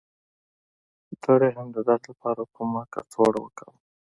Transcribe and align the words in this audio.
د 1.21 1.23
رحم 1.41 1.67
د 1.75 1.77
درد 1.87 2.03
لپاره 2.11 2.41
کومه 2.55 2.81
کڅوړه 2.93 3.39
وکاروم؟ 3.41 3.77